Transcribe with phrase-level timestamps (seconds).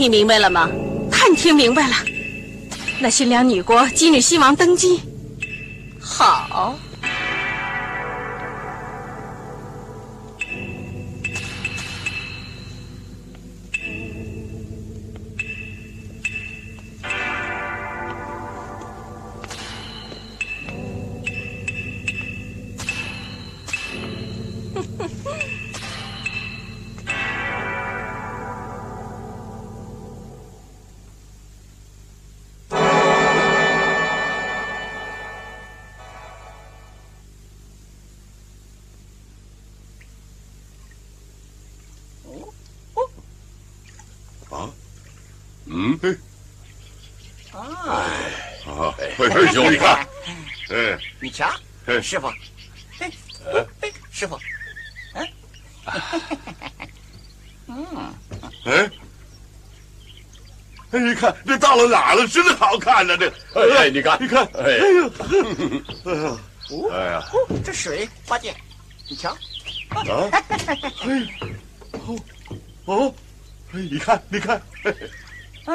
[0.00, 0.66] 听明白了吗？
[1.10, 1.94] 探听明白了，
[3.00, 4.98] 那新娘女国今日新王登基，
[45.72, 46.10] 嗯，嘿，
[47.52, 50.04] 啊，哎兄，你看，
[50.70, 51.48] 哎，你瞧，
[51.86, 52.26] 哎师傅，
[52.98, 53.10] 哎，
[53.80, 54.36] 哎，师傅，
[55.14, 55.32] 哎，
[60.90, 62.26] 哎，你看这到了哪了？
[62.26, 65.08] 真好看呢，这，哎你看你看，哎呦，
[66.04, 66.36] 哎呀，
[66.90, 68.52] 哎呀，哦，这水八戒，
[69.08, 69.30] 你瞧，
[69.90, 70.28] 啊，
[71.04, 71.22] 哎，
[71.92, 72.18] 哦，
[72.86, 73.14] 哦，
[73.72, 74.60] 哎，你看，你看，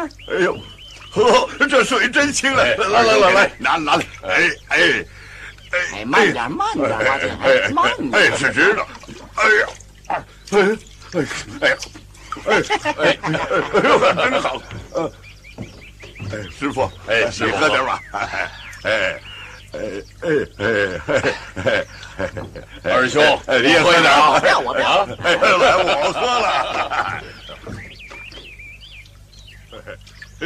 [0.02, 0.54] 哎呦，
[1.14, 4.52] 哦，这水真清了，哎来来来来，拿拿来，哎。
[4.70, 5.06] 哎
[5.94, 8.88] 哎，慢点，慢点，八戒，哎哎，慢哎，是知道，
[9.36, 9.68] 哎呀，
[10.08, 10.66] 哎哎
[11.12, 11.26] 哎
[11.60, 11.76] 哎呀，
[12.46, 12.50] 哎
[12.96, 13.30] 哎哎
[13.84, 14.62] 呦，真好，
[14.94, 15.12] 呃，
[16.32, 18.20] 哎，师傅，哎师傅你喝点吧，哎
[18.84, 19.20] 哎。
[19.76, 19.78] 哎
[20.22, 20.26] 哎
[20.60, 20.66] 哎
[21.66, 21.86] 哎
[22.86, 27.22] 哎，二兄哎，你也喝点啊，不要我不要啊哎，来，我喝了。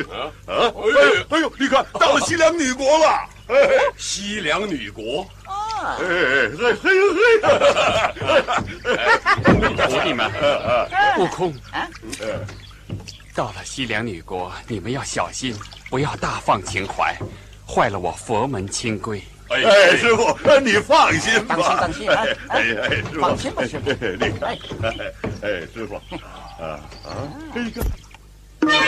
[0.04, 0.32] 啊！
[0.48, 3.30] 哎呦，哎呦，你看到了西凉女国了！
[3.48, 3.56] 哎
[3.98, 6.10] 西凉女国，啊，哎哎
[6.46, 6.90] 哎嘿
[8.84, 8.96] 嘿
[9.88, 10.32] 徒弟们，
[11.18, 11.88] 悟空啊，
[13.34, 15.56] 到了西凉女国，你们要小心，
[15.90, 17.18] 不要大放情怀，
[17.68, 19.24] 坏了我佛门清规。
[19.50, 19.64] 嘿！
[19.64, 24.50] 哎，师傅，你放心吧，当心当心啊哎哎，师傅，放心吧师傅你看，
[24.84, 25.00] 哎
[25.42, 27.10] 哎，师傅，啊啊，
[27.56, 27.72] 哎你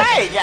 [0.00, 0.40] 八戒，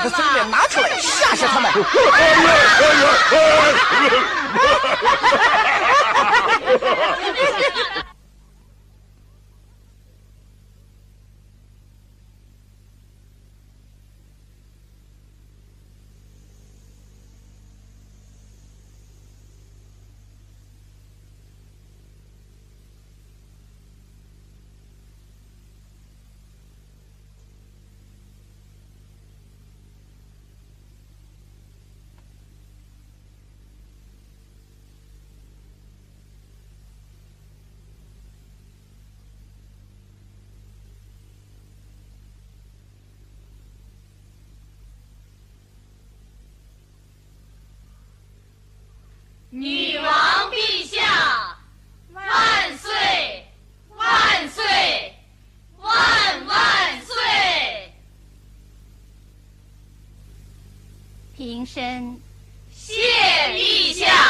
[0.00, 1.70] 把你的嘴脸拿出来，吓吓他们。
[49.52, 50.06] 女王
[50.52, 51.56] 陛下，
[52.12, 52.88] 万岁！
[53.96, 54.62] 万岁！
[55.80, 57.92] 万万岁！
[61.40, 62.20] 平身。
[62.70, 62.92] 谢
[63.56, 64.29] 陛下。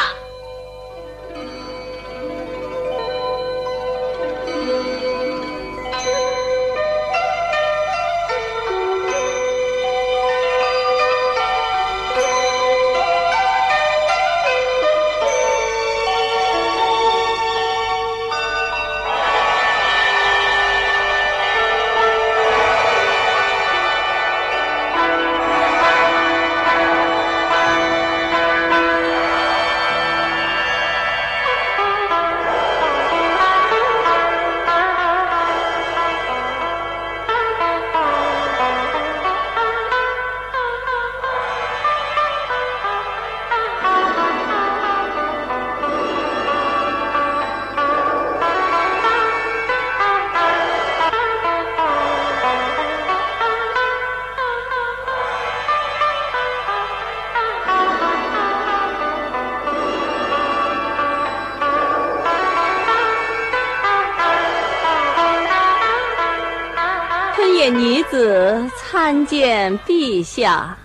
[69.31, 70.77] 见陛下，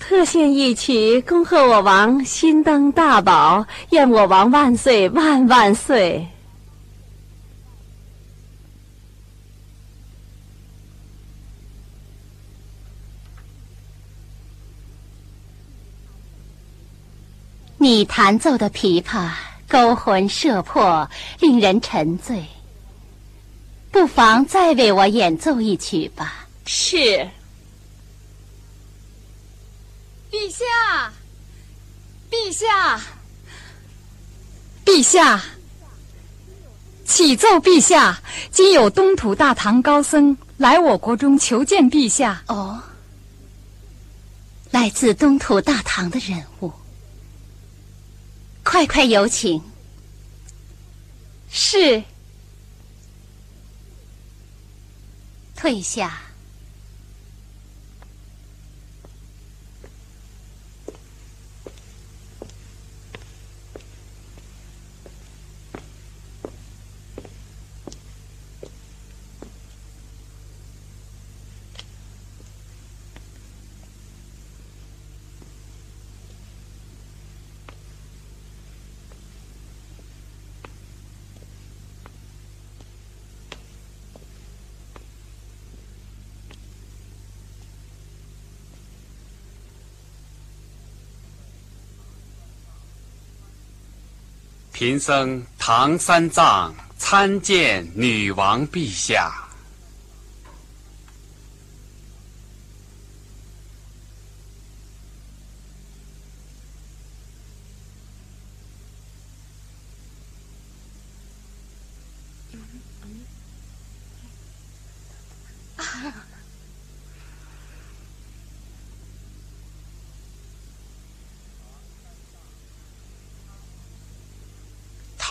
[0.00, 6.26] 特献一曲，恭贺我王新登大宝，愿我王万岁万万岁！
[17.78, 19.30] 你弹奏的琵琶
[19.68, 22.44] 勾魂摄魄，令人沉醉。
[23.92, 26.39] 不妨再为我演奏一曲吧。
[26.66, 27.28] 是。
[30.30, 31.12] 陛下，
[32.30, 33.00] 陛下，
[34.84, 35.42] 陛下，
[37.04, 38.22] 启奏陛下！
[38.52, 42.42] 今有东土大唐高僧来我国中求见陛下。
[42.46, 42.80] 哦，
[44.70, 46.72] 来自东土大唐的人物，
[48.62, 49.60] 快快有请。
[51.50, 52.00] 是。
[55.56, 56.22] 退下。
[94.80, 99.39] 贫僧唐三藏参见女王陛下。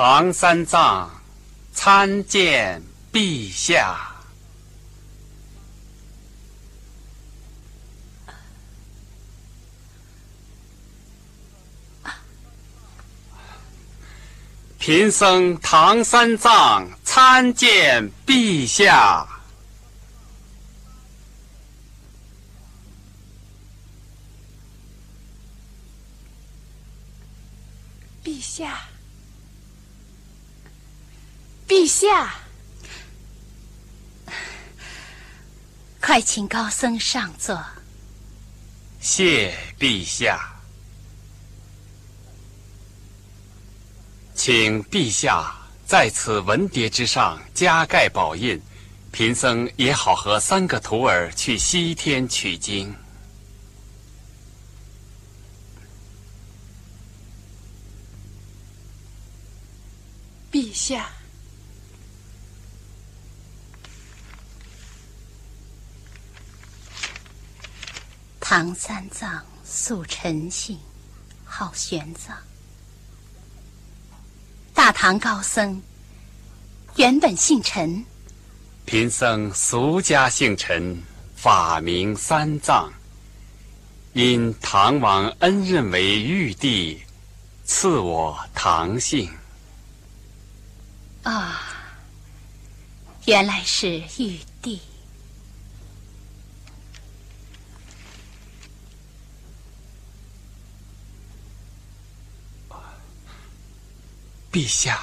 [0.02, 1.12] 唐三藏
[1.74, 3.98] 参见陛下。
[14.78, 19.28] 贫僧唐三藏参见陛下。
[28.24, 28.88] 陛下。
[31.70, 32.34] 陛下，
[36.02, 37.64] 快请高僧上座。
[39.00, 40.52] 谢陛下，
[44.34, 48.60] 请陛下在此文牒之上加盖宝印，
[49.12, 52.92] 贫僧也好和三个徒儿去西天取经。
[60.52, 61.08] 陛下，
[68.52, 70.76] 唐三藏，素陈姓，
[71.46, 72.32] 号玄奘。
[74.74, 75.80] 大唐高僧
[76.96, 78.04] 原本姓陈，
[78.86, 81.00] 贫僧俗家姓陈，
[81.36, 82.92] 法名三藏。
[84.14, 87.04] 因唐王恩任为玉帝，
[87.66, 89.32] 赐我唐姓。
[91.22, 91.62] 啊，
[93.26, 94.82] 原来是玉帝。
[104.52, 105.00] 陛下，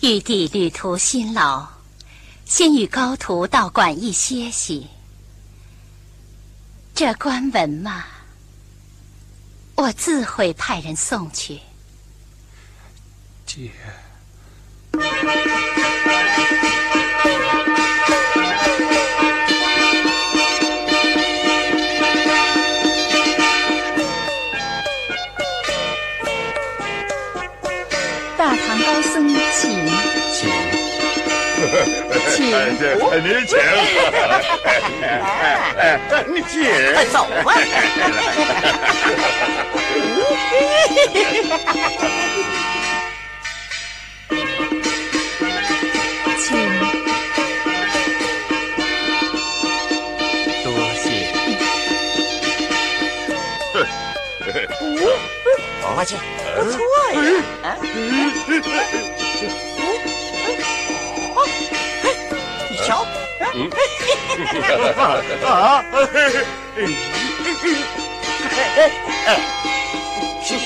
[0.00, 1.66] 玉帝旅途辛劳，
[2.44, 4.86] 先与高徒到馆驿歇息。
[6.94, 8.04] 这官文嘛，
[9.76, 11.58] 我自会派人送去。
[13.46, 13.70] 这。
[32.48, 32.56] 请，
[33.22, 33.52] 您请，
[36.32, 36.54] 你请，
[36.94, 37.46] 快走吧。
[46.38, 46.46] 请
[50.64, 51.04] 多谢。
[55.82, 56.16] 花姐，
[56.56, 56.74] 不错
[57.12, 57.16] 呀。
[57.62, 57.66] 啊，
[65.44, 65.82] 啊，
[70.44, 70.58] 是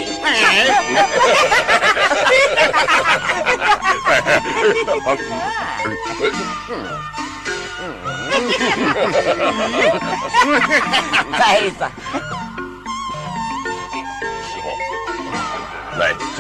[11.39, 11.85] 呆子，
[14.47, 14.65] 师傅，
[15.99, 16.03] 来
[16.37, 16.39] 坐。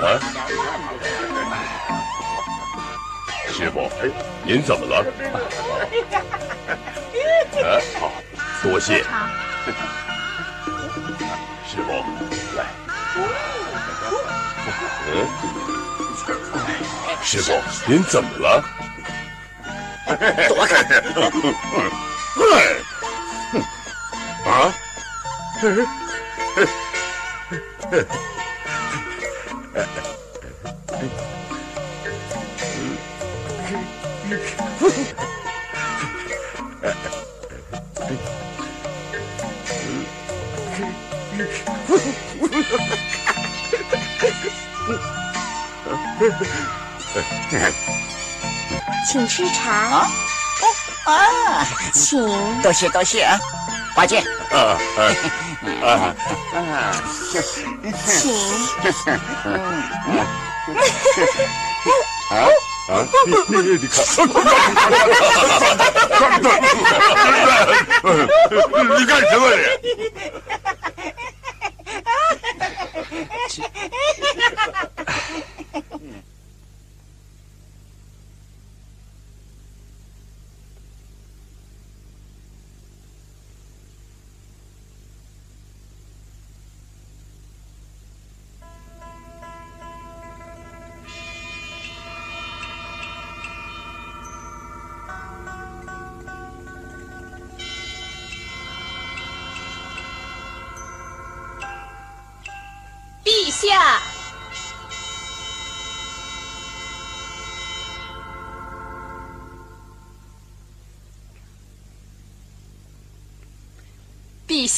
[0.00, 0.04] 啊，
[3.60, 3.90] 师傅，
[4.42, 5.04] 您怎么了？
[7.60, 8.10] 啊， 好，
[8.62, 9.02] 多谢。
[11.68, 11.92] 师傅，
[12.56, 12.64] 来。
[15.12, 15.12] 嗯，
[17.22, 17.52] 师傅，
[17.86, 18.64] 您怎么了？
[20.48, 20.82] 躲开！
[24.50, 24.72] 啊，
[49.10, 50.06] 请吃茶，啊，
[50.62, 52.62] 哦啊，请。
[52.62, 53.36] 多谢多谢啊，
[53.92, 55.00] 八戒，啊啊
[55.82, 56.14] 啊！
[56.54, 56.94] 啊，
[58.06, 58.32] 请
[62.30, 62.38] 啊，
[63.26, 63.98] 你你你看，
[68.96, 69.58] 你干什么你？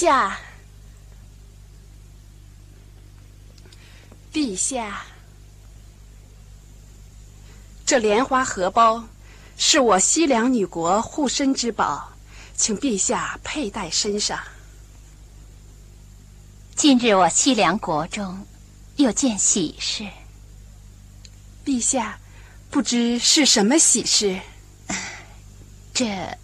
[0.03, 0.37] 下，
[4.33, 5.05] 陛下，
[7.87, 9.05] 这莲花荷包
[9.57, 12.11] 是我西凉女国护身之宝，
[12.57, 14.41] 请陛下佩戴身上。
[16.75, 18.45] 今日我西凉国中
[18.97, 20.05] 有件喜事，
[21.65, 22.19] 陛下，
[22.73, 24.41] 不知是什么喜事？
[25.95, 26.37] 这，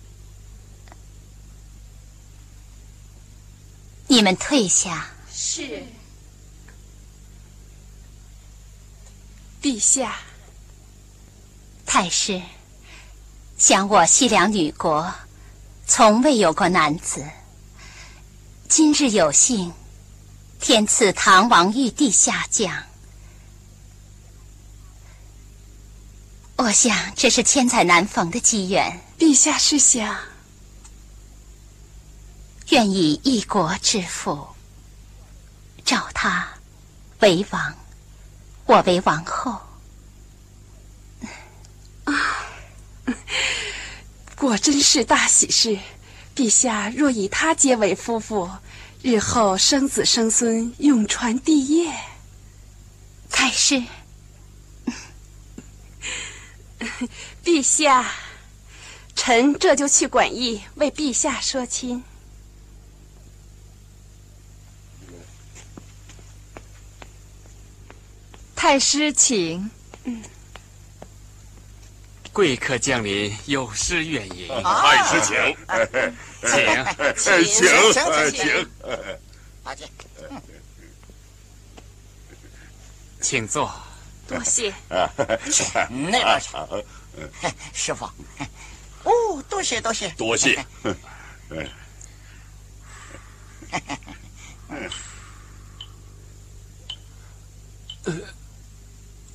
[4.08, 5.06] 你们退下。
[5.32, 5.84] 是。
[9.60, 10.16] 陛下，
[11.84, 12.40] 太师，
[13.58, 15.12] 想我西凉女国，
[15.86, 17.24] 从未有过男子。
[18.68, 19.72] 今日有幸，
[20.60, 22.84] 天赐唐王玉帝下降，
[26.56, 29.00] 我想这是千载难逢的机缘。
[29.18, 30.16] 陛下是想，
[32.70, 34.46] 愿以一国之父，
[35.84, 36.48] 召他
[37.20, 37.74] 为王。
[38.66, 39.58] 我为王后
[42.04, 42.14] 啊，
[44.36, 45.78] 果真是大喜事！
[46.36, 48.50] 陛下若以他结为夫妇，
[49.02, 51.92] 日后生子生孙，永传帝业。
[53.30, 53.82] 才是，
[57.42, 58.12] 陛下，
[59.16, 62.04] 臣这就去馆驿为陛下说亲。
[68.58, 69.70] 太师，请。
[70.02, 70.20] 嗯，
[72.32, 74.48] 贵客降临，有失远迎。
[74.48, 75.38] 太师，请，
[77.16, 77.62] 请，请，
[78.32, 78.66] 请，请。
[83.20, 83.72] 请坐。
[84.26, 84.72] 多谢。
[85.52, 86.50] 去那边去。
[87.72, 88.04] 师傅。
[89.04, 90.66] 哦，多谢，多谢，多谢。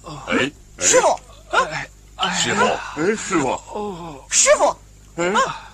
[0.03, 0.23] 呃。
[0.27, 1.89] 哎，师傅，哎
[2.41, 4.65] 师傅，哎，师傅，哦，师傅，
[5.21, 5.69] 啊，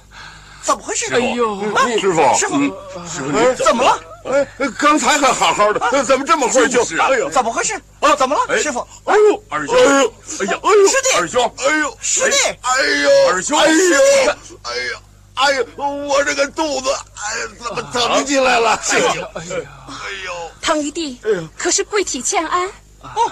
[0.61, 1.13] 怎么回事？
[1.13, 1.61] 哎呦，
[1.99, 2.59] 师傅，师傅，
[3.07, 3.99] 师傅，怎么了？
[4.25, 4.45] 哎，
[4.77, 6.83] 刚才还好好的，怎么这么会就？
[6.99, 7.73] 哎呦，怎么回事？
[8.01, 8.57] 啊，怎么了？
[8.61, 14.31] 师傅，哎呦，二兄，哎呦，哎呀，哎呦，师弟，二兄，哎呦，师弟，哎呦，二兄，哎呦，
[14.63, 15.01] 哎呀，
[15.35, 18.79] 哎呦，我这个肚子，哎，怎么疼起来了？
[18.89, 19.93] 哎呦，哎呦，哎
[20.25, 21.19] 呦，唐玉帝，
[21.57, 22.69] 可是贵体欠安。
[23.01, 23.31] 哦，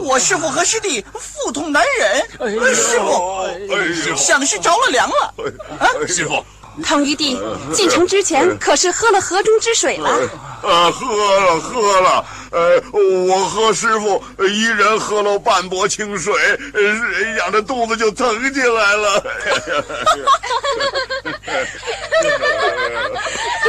[0.00, 3.48] 我师傅和师弟腹痛难忍，师傅
[4.16, 5.34] 想是着了凉了。
[5.78, 6.44] 啊，师傅，
[6.84, 7.38] 唐玉帝
[7.72, 10.10] 进城之前可是喝了河中之水了？
[10.62, 16.34] 呃，喝了喝了，呃，我和师傅一人喝了半钵清水，
[17.38, 19.24] 养着肚子就疼起来了。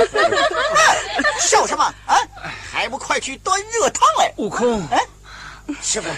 [1.39, 2.15] 笑什么啊？
[2.71, 4.31] 还不快去端热汤来！
[4.37, 5.05] 悟空，哎。
[5.81, 6.09] 师傅，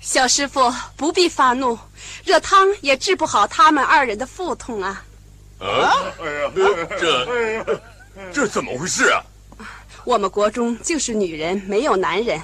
[0.00, 1.78] 小师傅不必发怒，
[2.24, 5.04] 热汤也治不好他们二人的腹痛啊！
[5.60, 5.94] 啊！
[6.20, 6.52] 哎呀，
[6.98, 7.80] 这
[8.32, 9.22] 这怎么回事啊？
[10.04, 12.40] 我们国中就是女人没有男人，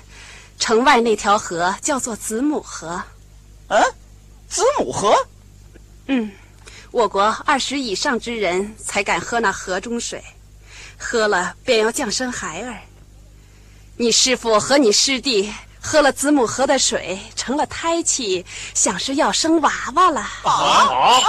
[0.59, 2.89] 城外那条河叫做子母河。
[3.69, 3.83] 啊，
[4.49, 5.15] 子母河？
[6.07, 6.31] 嗯，
[6.91, 10.23] 我国二十以上之人才敢喝那河中水，
[10.97, 12.79] 喝了便要降生孩儿。
[13.97, 15.53] 你师傅和你师弟。
[15.81, 20.21] 喝了子母河的水，成了胎气，想是要生娃娃了。
[20.45, 21.21] 啊啊！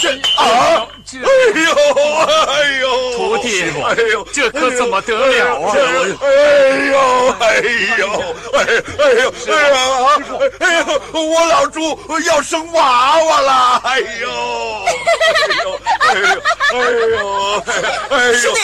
[0.00, 0.86] 这啊！
[1.12, 1.28] 哎
[1.60, 1.72] 呦
[2.46, 2.86] 哎呦！
[3.16, 5.72] 徒弟，哎呦，这可怎么得了啊？
[5.74, 6.28] 哎呦哎
[6.86, 6.98] 呦
[7.40, 7.54] 哎
[7.98, 8.02] 呦
[8.52, 8.58] 哎
[9.14, 9.74] 呦哎呀！
[10.60, 10.84] 哎呦，
[11.20, 13.80] 我老朱要生娃娃了！
[13.84, 14.04] 哎呦
[16.00, 16.40] 哎呦
[16.72, 16.74] 哎
[17.10, 17.18] 呦
[18.10, 18.34] 哎呦！
[18.34, 18.58] 师弟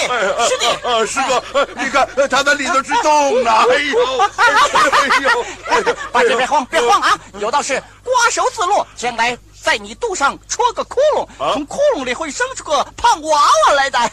[0.49, 0.65] 师弟，
[1.07, 1.31] 师哥，
[1.77, 3.51] 你看他那里头是洞呢！
[3.51, 3.95] 哎呦
[4.37, 4.45] 哎
[5.23, 5.36] 呦！
[6.13, 7.19] 八戒别慌，别慌啊！
[7.39, 13.99] 有道是瓜熟自落，先来在你肚上戳个窟窿，从窟窿里会生出个胖娃娃来的。
[13.99, 14.11] 哎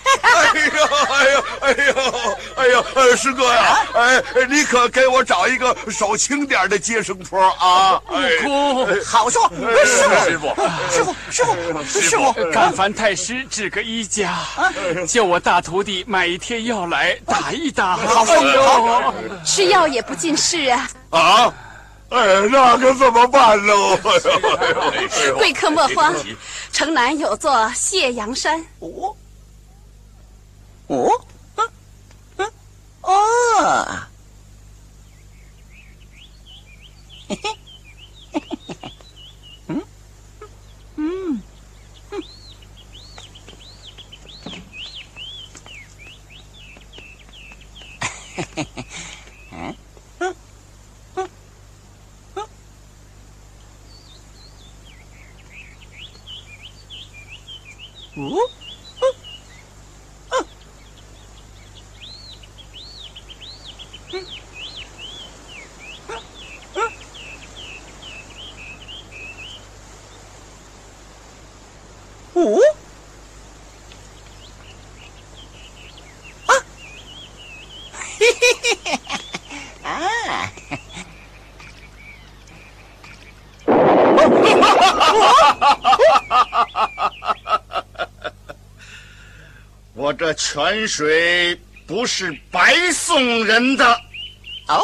[0.76, 3.16] 呦哎呦哎呦哎呦！
[3.16, 8.02] 师哥呀，哎，你可给我找一个手轻点的接生婆啊！
[8.10, 9.48] 悟空，好说。
[9.86, 10.56] 师傅，
[10.90, 14.36] 师傅，师傅，师傅，干烦太师治个医家，
[15.08, 17.96] 叫我大徒弟买一贴药来打一打。
[17.96, 19.14] 好说。
[19.46, 20.90] 吃药也不近事啊。
[21.12, 21.54] 啊，
[22.10, 23.74] 哎，那可怎么办呢？
[25.38, 26.14] 贵客莫慌，
[26.72, 28.64] 城南有座谢阳山。
[28.80, 29.16] 哦，
[30.88, 31.22] 哦，
[31.56, 31.72] 嗯，
[32.38, 32.52] 嗯，
[33.02, 33.86] 哦，
[37.30, 37.50] 嘿嘿，
[38.32, 38.92] 嘿嘿嘿嘿，
[39.68, 39.82] 嗯，
[40.98, 41.42] 嗯，
[48.36, 48.86] 嘿嘿嘿。
[58.16, 58.22] 어?
[58.22, 58.44] 어?
[72.36, 72.40] 어?
[72.40, 72.83] 어?
[90.34, 93.86] 这泉水不是白送人的。
[94.68, 94.82] 哦，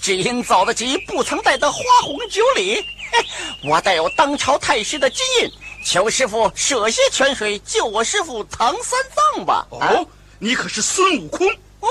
[0.00, 2.86] 只因走得急，不曾带得花红酒礼。
[3.68, 5.50] 我带有当朝太师的金印，
[5.84, 8.96] 求师傅舍些泉水救我师傅唐三
[9.34, 9.66] 藏吧。
[9.70, 10.06] 哦，
[10.38, 11.48] 你可是孙悟空？
[11.80, 11.88] 哦，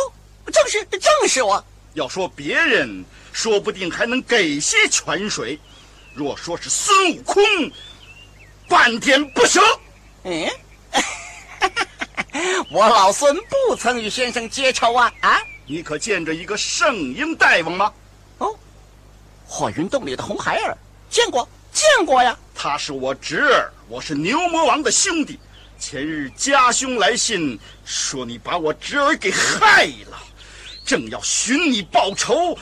[0.53, 1.61] 正是，正是我。
[1.95, 5.57] 要说别人，说不定还能给些泉水；
[6.15, 7.43] 若说是孙悟空，
[8.69, 9.61] 半点不行。
[10.23, 10.49] 嗯，
[12.71, 13.35] 我老孙
[13.67, 15.11] 不曾与先生结仇啊！
[15.21, 17.93] 啊，你可见着一个圣婴大王吗？
[18.37, 18.55] 哦，
[19.45, 20.77] 火云洞里的红孩儿，
[21.09, 22.37] 见过，见过呀。
[22.55, 25.39] 他是我侄儿，我是牛魔王的兄弟。
[25.79, 30.17] 前日家兄来信，说你把我侄儿给害了。
[30.85, 32.57] 正要寻你报仇，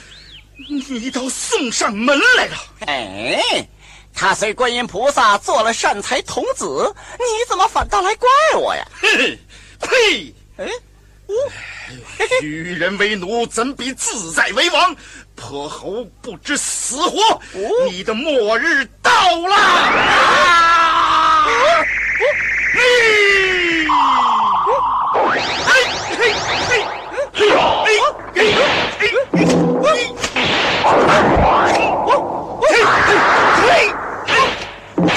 [0.67, 2.58] 你倒送上门来了。
[2.88, 3.67] 哎，
[4.13, 8.88] 他随观音菩萨做了善财童子，你怎么反倒来怪我呀？
[9.01, 9.38] 嘿，
[9.82, 10.34] 呸！
[10.58, 10.68] 哎，
[11.28, 11.34] 我
[12.42, 14.96] 与人为奴，怎比自在为王？
[15.36, 17.42] 泼猴不知死活，
[17.89, 19.12] 你的末日到
[19.48, 19.56] 了！
[19.56, 21.46] 啊！
[21.48, 21.52] 嘿！
[22.74, 22.80] 嘿！
[25.65, 25.80] 嘿！
[26.18, 26.22] 嘿！
[27.34, 27.46] 嘿！
[27.48, 27.56] 呦！
[27.86, 27.89] 嘿，
[28.36, 28.42] 嘿，
[29.00, 29.04] 嘿，
[29.82, 29.88] 嘿，
[32.06, 32.12] 我，
[32.68, 32.72] 嘿，
[35.08, 35.10] 嘿，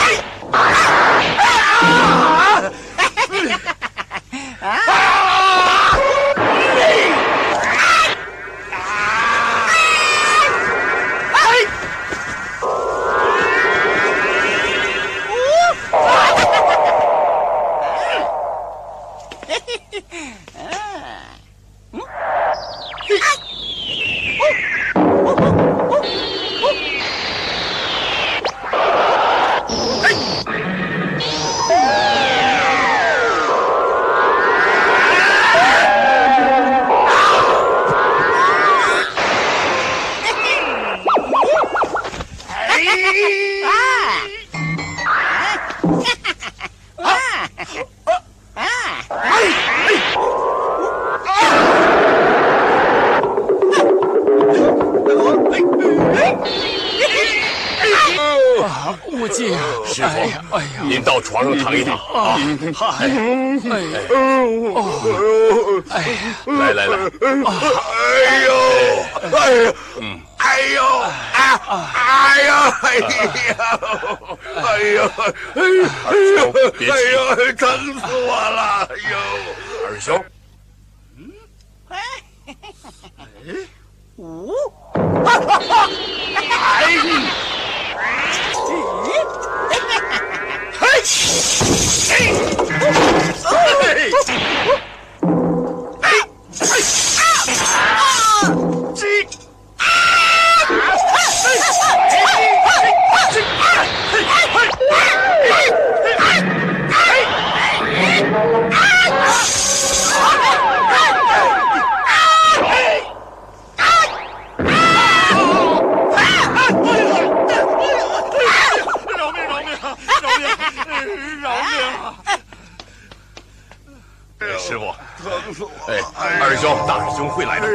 [126.63, 127.67] 兄、大师兄会来的。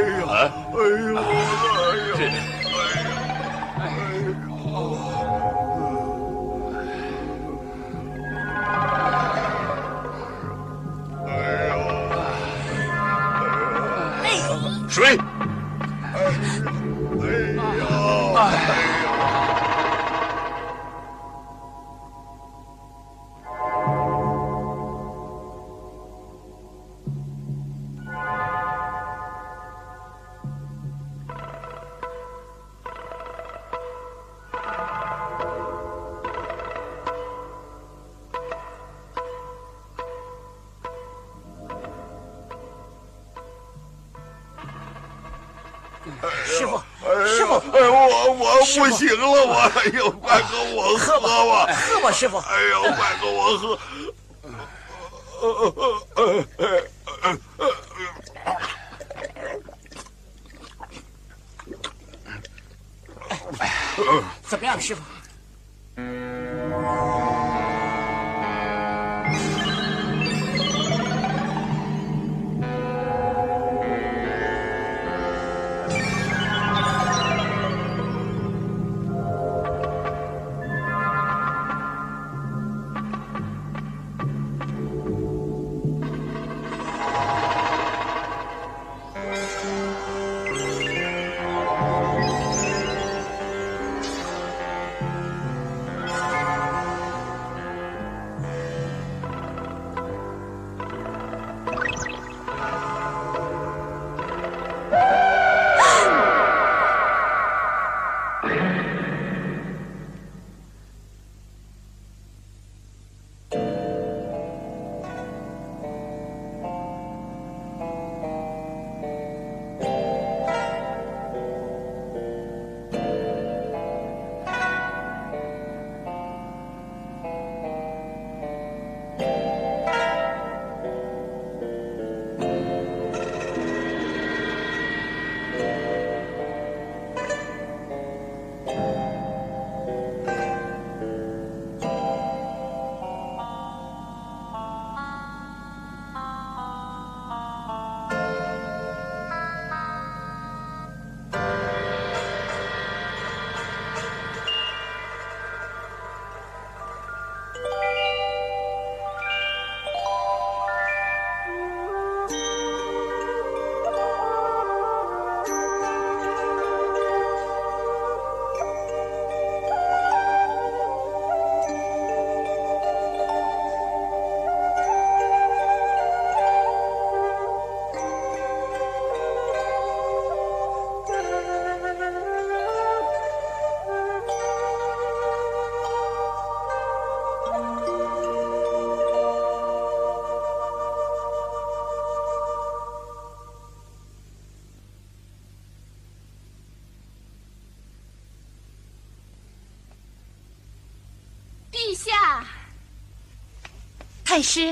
[204.37, 204.67] 太师，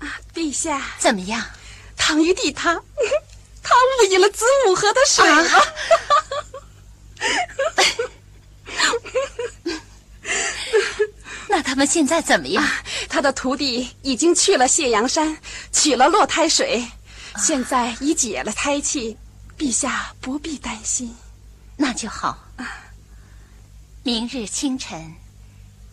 [0.00, 1.40] 啊，陛下怎么样？
[1.96, 2.74] 唐玉帝他
[3.62, 5.56] 他误饮了子母河的水了。
[5.56, 5.64] 啊、
[11.48, 12.64] 那他们现在怎么样？
[12.64, 15.38] 啊、他的徒弟已经去了谢阳山，
[15.70, 16.84] 取了落胎水，
[17.36, 19.16] 现在已解了胎气，
[19.56, 21.14] 陛下不必担心。
[21.76, 22.36] 那就好。
[24.02, 25.14] 明日清晨。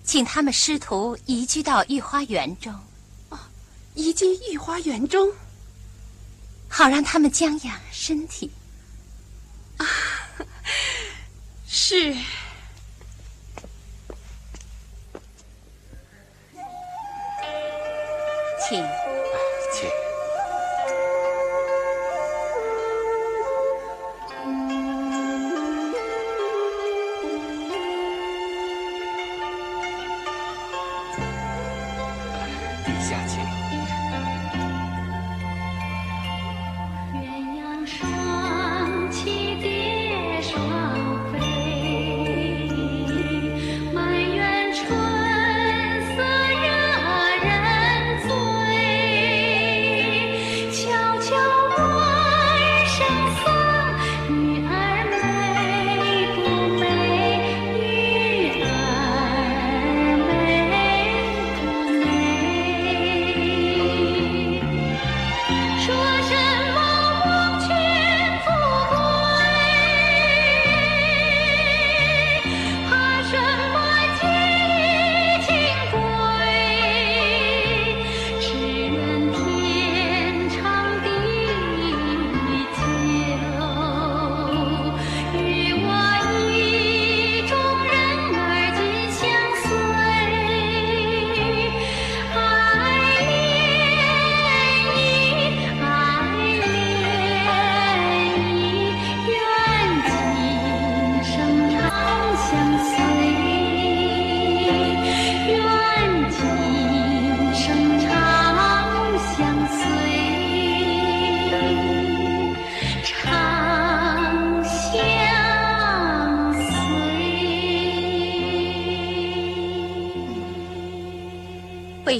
[0.07, 2.79] 请他们师徒移居到御花园中，哦，
[3.95, 5.31] 移进御花园中，
[6.67, 8.51] 好让他们将养身体。
[9.77, 9.85] 啊，
[11.65, 12.13] 是，
[18.69, 19.04] 请，请。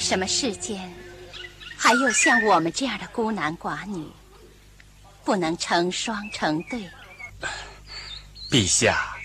[0.05, 0.93] 什么世间
[1.75, 4.05] 还有像我们这样的孤男寡女，
[5.23, 6.87] 不能成双成对？
[8.51, 9.17] 陛下，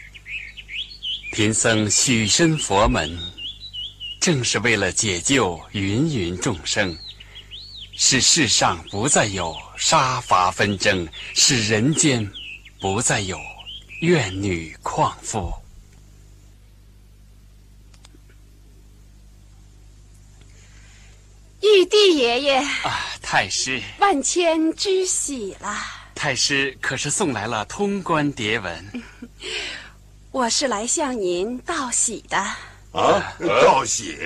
[1.32, 3.14] 贫僧许身佛门，
[4.22, 6.96] 正是为了解救芸芸众生，
[7.94, 12.26] 使世上不再有杀伐纷争，使人间
[12.80, 13.38] 不再有
[14.00, 15.52] 怨女旷妇。
[21.62, 25.76] 玉帝爷爷啊，太师，万千之喜了。
[26.14, 29.02] 太师可是送来了通关牒文？
[30.32, 32.38] 我是来向您道喜的。
[32.92, 34.16] 啊，道喜？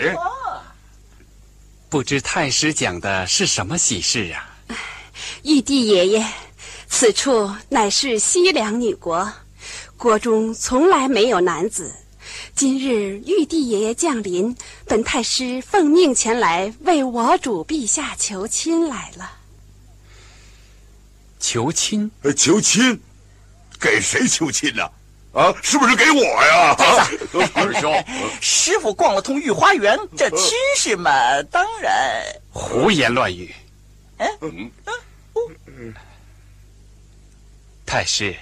[1.89, 4.57] 不知太师讲的是什么喜事啊？
[5.43, 6.27] 玉帝爷爷，
[6.89, 9.33] 此处乃是西凉女国，
[9.97, 11.93] 国中从来没有男子。
[12.55, 19.39] 今日玉帝爷爷降临，本太师奉命前来为我主陛下求亲来了。
[21.41, 22.11] 求亲？
[22.37, 23.01] 求亲？
[23.81, 24.89] 给谁求亲呢？
[25.33, 26.77] 啊，是不是给我呀？
[27.55, 27.93] 二兄，
[28.41, 31.11] 师傅逛了通御花园，这亲事嘛，
[31.51, 33.53] 当然胡言乱语。
[34.19, 34.71] 嗯
[35.67, 35.93] 嗯，
[37.85, 38.35] 太师，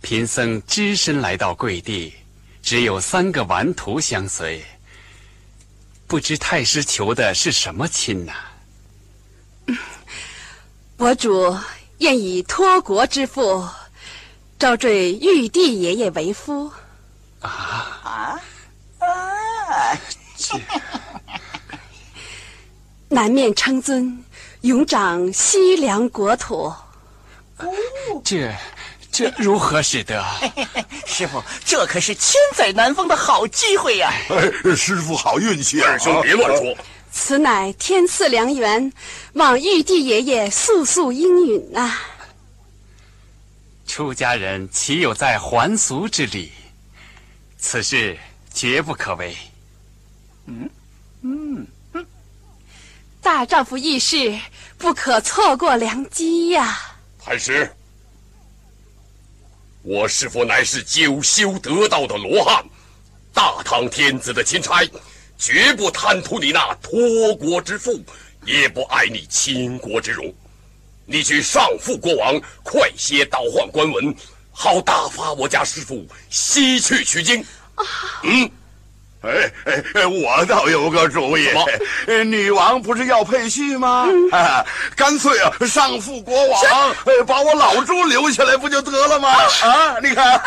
[0.00, 2.14] 贫僧只身来到贵地，
[2.62, 4.64] 只有三个顽徒相随，
[6.06, 8.32] 不知太师求的是什么亲呢？
[10.98, 11.56] 我主
[11.98, 13.66] 愿以托国之父。
[14.58, 16.70] 招赘玉帝爷爷为夫，
[17.40, 17.48] 啊
[18.04, 18.38] 啊
[18.98, 19.08] 啊！
[23.08, 24.22] 南面称尊，
[24.60, 26.70] 永掌西凉国土。
[28.22, 28.54] 这
[29.20, 30.24] 这如何使得？
[31.04, 34.10] 师傅，这可是千载难逢的好机会呀！
[34.30, 36.74] 哎，师傅好运气，二兄别乱说。
[37.12, 38.92] 此乃天赐良缘，
[39.34, 41.98] 望玉帝爷爷速速应允呐！
[43.86, 46.52] 出家人岂有在还俗之理？
[47.58, 48.16] 此事
[48.54, 49.36] 绝不可为。
[50.46, 50.70] 嗯
[51.22, 52.06] 嗯嗯，
[53.20, 54.38] 大丈夫义士
[54.78, 56.78] 不可错过良机呀！
[57.22, 57.70] 太师，
[59.82, 62.62] 我师父乃是九修得道的罗汉，
[63.32, 64.86] 大唐天子的钦差，
[65.38, 67.98] 绝不贪图你那托国之富，
[68.44, 70.32] 也不爱你倾国之荣。
[71.06, 74.14] 你去上复国王，快些倒换官文，
[74.52, 77.40] 好打发我家师傅西去取经。
[77.74, 77.84] 啊，
[78.22, 78.50] 嗯，
[79.22, 81.48] 哎哎哎，我倒有个主意。
[82.24, 84.08] 女王不是要配婿吗？
[84.32, 84.64] 啊，
[84.96, 86.62] 干脆啊，上父国王，
[87.26, 89.28] 把我老朱留下来不就得了吗？
[89.28, 90.40] 啊，你看，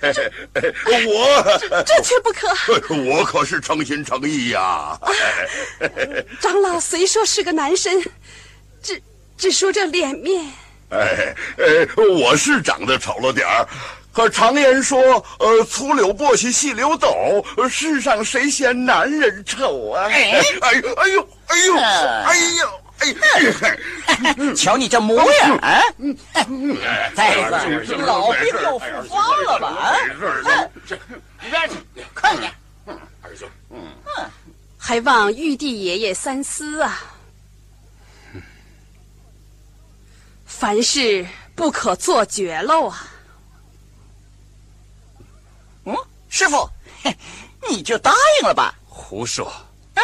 [0.00, 0.72] 这这
[1.08, 2.48] 我这却不可。
[2.94, 4.98] 我可是诚心诚意呀。
[6.40, 8.02] 长老虽说是个男神，
[8.82, 9.02] 只。
[9.36, 10.44] 只说这脸面，
[10.90, 11.64] 哎哎，
[12.20, 13.64] 我是长得丑了点儿，
[14.18, 20.06] 可常言说，呃，粗柳簸箕细柳斗，世上谁嫌男人丑啊？
[20.06, 21.76] 哎呦哎呦哎呦哎呦
[22.98, 23.52] 哎呦
[24.08, 24.54] 哎！
[24.56, 25.80] 瞧你这模样啊！
[27.14, 27.32] 再
[27.84, 29.68] 子，老病又复发了吧？
[29.68, 29.96] 啊！
[31.46, 31.76] 一边去，
[32.12, 32.52] 快点！
[33.22, 33.78] 二兄，嗯，
[34.76, 37.00] 还望玉帝爷爷三思啊！
[40.44, 43.06] 凡事不可做绝喽啊！
[45.84, 45.96] 嗯，
[46.28, 46.68] 师傅，
[47.68, 48.74] 你就答应了吧？
[48.86, 49.46] 胡说！
[49.94, 50.02] 啊，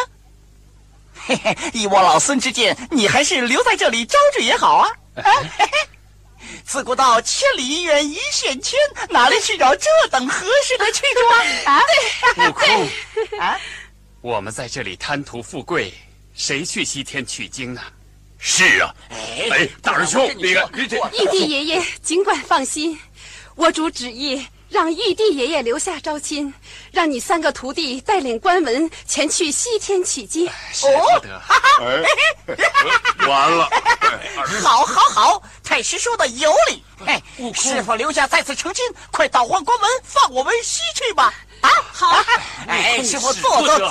[1.13, 4.89] 嘿嘿，以我老孙之见，你还是留在这里招赘也好啊！
[5.21, 5.87] 啊，嘿嘿，
[6.65, 11.75] 自古道千里姻缘一线牵，哪里去找这等合适的去处啊？
[12.43, 12.89] 啊悟空，
[13.39, 13.59] 啊，
[14.21, 15.93] 我们在这里贪图富贵，
[16.33, 17.81] 谁去西天取经呢？
[18.37, 22.99] 是啊，哎，大师兄，那个玉帝爷爷尽管放心，
[23.55, 26.53] 我主旨意让玉帝爷爷留下招亲，
[26.91, 30.49] 让你三个徒弟带领官文前去西天取经。
[30.73, 31.41] 舍不得，
[31.79, 33.69] 哎，完了，
[34.61, 36.83] 好，好，好，太师说的有理。
[37.05, 37.21] 哎，
[37.53, 41.33] 师傅留下在此成亲，快倒换官文，放我们西去吧。
[41.61, 42.23] 啊，好！
[42.67, 43.89] 哎，师傅坐坐坐，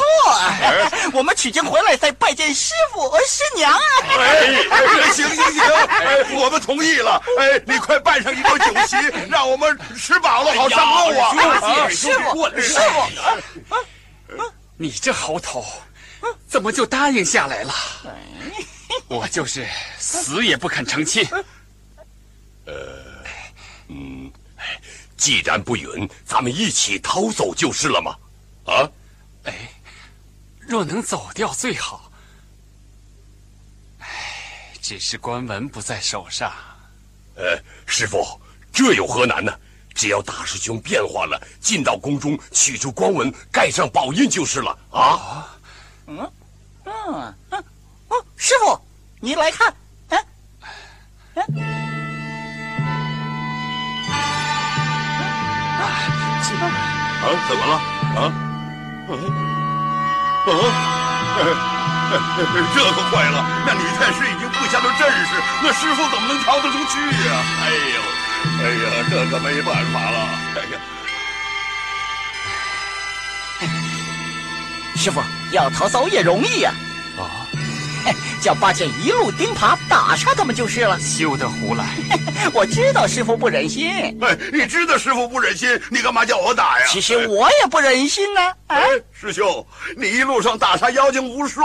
[1.13, 3.81] 我们取经回来再拜见师傅和师娘啊！
[4.19, 7.23] 哎，行行行，哎，我们同意了。
[7.39, 8.97] 哎，你快办上一桌酒席，
[9.31, 11.89] 让我们吃饱了好上路啊！
[11.89, 14.43] 师傅，师傅，
[14.77, 15.65] 你这猴头，
[16.49, 17.73] 怎么就答应下来了？
[19.09, 19.67] 我就是
[19.99, 21.27] 死也不肯成亲。
[22.67, 22.75] 呃，
[23.89, 24.33] 嗯。
[25.25, 28.15] 既然不允，咱们一起逃走就是了嘛！
[28.71, 28.87] 啊，
[29.45, 29.71] 哎，
[30.61, 32.13] 若能走掉最好。
[34.01, 34.07] 哎，
[34.83, 36.53] 只是官文不在手上。
[37.37, 38.39] 呃，师傅，
[38.71, 39.51] 这有何难呢？
[39.95, 44.79] 只要大师兄变化了，进到宫中取出官文，盖上宝印就是了。
[44.91, 45.57] 啊，
[46.07, 46.33] 嗯，
[46.85, 47.65] 嗯，嗯，
[48.09, 48.79] 哦，师傅，
[49.21, 49.75] 您来看，
[50.11, 50.27] 嗯，
[51.33, 51.45] 嗯。
[51.47, 51.84] 啊，
[57.25, 57.73] 啊怎么了？
[58.15, 58.19] 啊，
[59.09, 59.11] 啊，
[60.47, 60.53] 啊！
[62.75, 63.37] 这可坏了！
[63.67, 67.43] 那女太师已经布下了阵势，那师傅怎么能逃得出去呀？
[67.65, 67.65] 哎
[67.95, 67.97] 呦，
[68.61, 70.17] 哎呀，这可没办法了！
[70.55, 70.79] 哎呀，
[74.97, 75.21] 师傅
[75.51, 76.73] 要逃走也容易呀！
[78.41, 80.99] 叫八戒一路钉耙打杀他们就是了。
[81.01, 81.85] 休得胡来！
[82.53, 83.91] 我知道师傅不忍心。
[84.21, 86.87] 哎，你知道师傅不忍心，你干嘛叫我打呀？
[86.89, 88.41] 其实我也不忍心呢。
[88.69, 88.83] 哎，
[89.25, 89.67] 师兄，
[89.97, 91.63] 你一路上打杀妖精无数，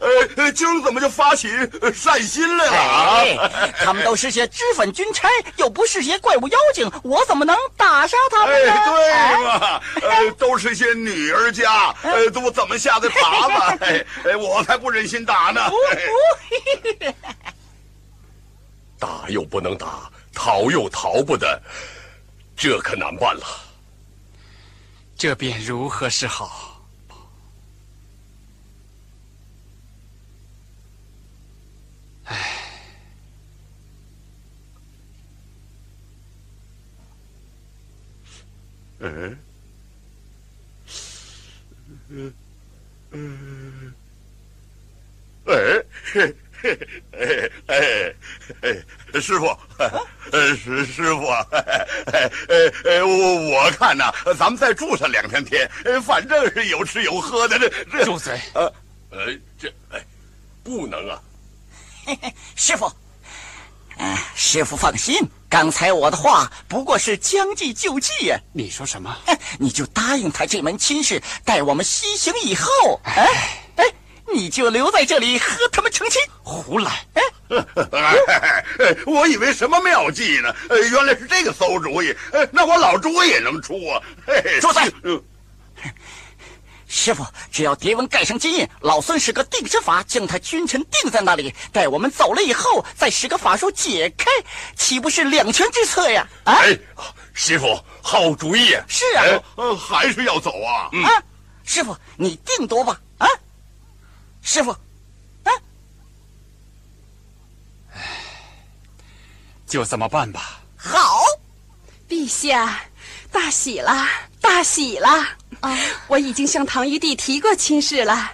[0.00, 1.50] 呃，今儿怎么就发起
[1.94, 3.70] 善心来了啊？
[3.84, 8.72] 他们都是些脂粉军差，又不是些怪物妖精，我怎么能打杀他们呢？
[8.72, 14.06] 哎，对嘛，呃，都是些女儿家，呃，都怎么下的耙子？
[14.24, 15.60] 哎，我才不忍心打呢。
[18.98, 21.60] 打又不能打，逃又逃不得，
[22.56, 23.44] 这可难办了。
[25.18, 26.73] 这便如何是好？
[39.04, 39.38] 嗯，
[42.08, 42.32] 嗯，
[43.12, 43.94] 嗯，
[45.46, 45.52] 哎。
[47.12, 47.76] 哎哎
[48.62, 49.46] 哎，师傅，
[50.32, 51.52] 呃师师傅，哎
[52.48, 55.70] 哎哎，我我看呐，咱们再住上两三天，
[56.02, 57.58] 反正是有吃有喝的。
[57.58, 58.40] 这这住嘴！
[58.54, 58.72] 呃
[59.10, 60.02] 呃，这哎，
[60.62, 61.20] 不能啊！
[62.56, 62.90] 师傅，
[63.98, 65.20] 嗯，师傅放心，
[65.54, 68.36] 刚才我的话不过是将计就计呀。
[68.52, 69.16] 你说什么？
[69.60, 73.84] 你就答应他这门亲事，待我们西行以后，哎哎。
[74.32, 76.20] 你就留在这里和他们成亲？
[76.42, 77.06] 胡来！
[77.14, 77.22] 哎，
[79.06, 80.52] 我以为什么妙计呢？
[80.90, 82.12] 原来是这个馊主意。
[82.50, 84.02] 那我老朱也能出啊！
[84.60, 85.22] 住嘴！
[86.96, 91.52] 师傅，只要蝶纹盖上金印，老孙使个定身法将他君臣定在那里。
[91.72, 94.30] 待我们走了以后，再使个法术解开，
[94.76, 96.24] 岂不是两全之策呀？
[96.44, 96.78] 哎，
[97.32, 98.68] 师傅，好主意！
[98.86, 99.42] 是啊，
[99.76, 100.88] 还是要走啊？
[101.04, 101.20] 啊，
[101.64, 103.00] 师傅，你定夺吧。
[103.18, 103.28] 啊。
[104.40, 105.50] 师傅，啊，
[107.92, 108.02] 唉，
[109.66, 110.60] 就这么办吧。
[110.76, 111.24] 好，
[112.08, 112.82] 陛下，
[113.32, 114.06] 大喜了，
[114.40, 115.08] 大喜了！
[115.64, 118.32] 啊， 我已经向唐玉帝提过亲事了，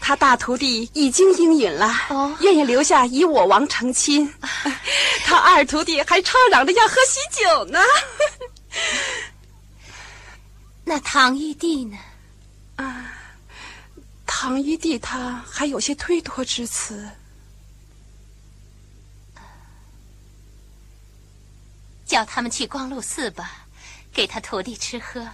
[0.00, 4.32] 他大徒弟已经应允了，哦，愿意留下与我王成亲。
[5.24, 7.78] 他二徒弟还吵嚷着要喝喜酒呢。
[10.84, 11.98] 那唐玉帝呢？
[12.76, 13.10] 啊。
[14.26, 17.08] 唐玉帝他还有些推脱之词，
[22.04, 23.64] 叫他们去光禄寺吧，
[24.12, 25.26] 给他徒弟吃喝。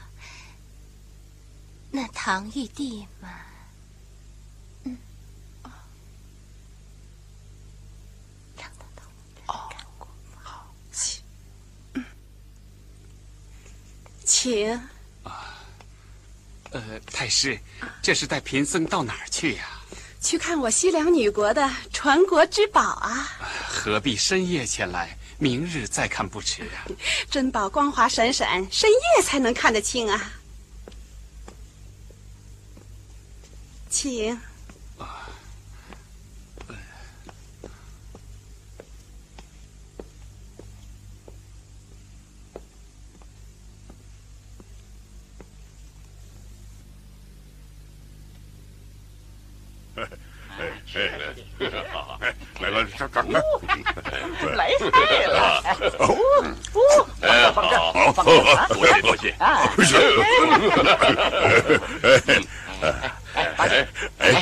[1.91, 3.29] 那唐玉帝嘛，
[4.85, 4.97] 嗯，
[8.57, 9.05] 让他同
[9.47, 9.69] 哦，
[10.43, 11.21] 好，请，
[11.95, 12.05] 嗯，
[14.25, 14.81] 请。
[16.73, 16.81] 呃，
[17.13, 17.59] 太师，
[18.01, 19.69] 这是带贫僧到哪儿去呀？
[20.21, 23.37] 去看我西凉女国的传国之宝啊！
[23.69, 25.17] 何必深夜前来？
[25.39, 26.87] 明日再看不迟啊！
[27.29, 30.33] 珍宝光华闪闪，深夜才能看得清啊！
[33.91, 34.39] 请。
[52.61, 53.23] 来了，这这
[54.55, 54.91] 来菜
[55.27, 55.63] 了！
[55.99, 56.09] 哦，
[57.23, 57.59] 哎，好，
[58.13, 58.23] 好，
[58.69, 59.31] 多谢多谢。
[59.39, 59.47] 哎
[63.35, 63.87] 哎
[64.19, 64.33] 哎，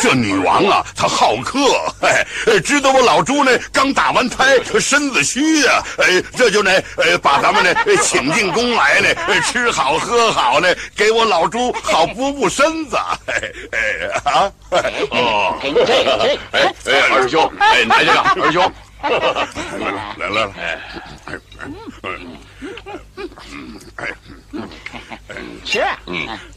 [0.00, 1.58] 这女王啊，她好客，
[2.00, 2.24] 哎，
[2.60, 9.08] 知道我老朱呢刚打完胎，身子虚呀，哎，这就呢，呃，把咱们呢请进宫来呢，
[9.42, 12.96] 吃好喝好呢，给我老朱好补补身子，
[13.26, 14.52] 哎哎啊，
[15.10, 18.72] 哦，给你这个，哎哎，二师兄，哎，来这个，二师兄，
[20.18, 20.78] 来来来，哎，
[21.64, 24.00] 嗯嗯，哎。
[25.64, 26.26] 吃，嗯，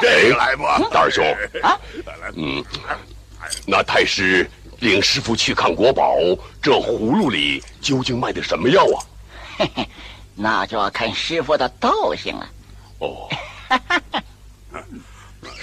[0.00, 0.80] 这个来吧？
[0.90, 1.24] 大师兄。
[1.62, 1.78] 啊，
[2.34, 2.64] 嗯，
[3.66, 4.48] 那太师
[4.80, 6.16] 领师傅去看国宝，
[6.62, 8.98] 这葫芦里究竟卖的什么药啊？
[9.58, 9.88] 嘿嘿，
[10.34, 12.48] 那就要看师傅的道行了。
[12.98, 13.28] 哦，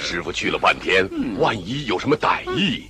[0.04, 2.88] 师傅去了半天，万一有什么歹意？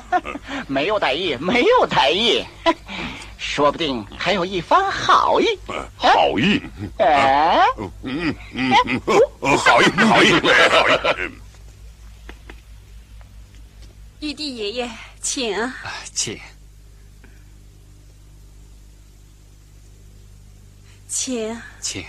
[0.68, 2.44] 没有歹意，没有歹意。
[3.38, 5.46] 说不定还有一番好意，
[5.96, 6.60] 好意，
[6.98, 8.34] 哎，嗯嗯
[8.86, 9.00] 嗯，
[9.58, 11.30] 好意好意好意。
[14.20, 14.90] 玉帝爷爷，
[15.20, 15.72] 请，
[16.14, 16.38] 请，
[21.08, 22.04] 请，请。